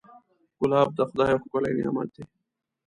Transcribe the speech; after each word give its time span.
ګلاب 0.59 0.89
د 0.97 0.99
خدای 1.09 1.29
یو 1.31 1.41
ښکلی 1.43 1.71
نعمت 1.77 2.09
دی. 2.15 2.23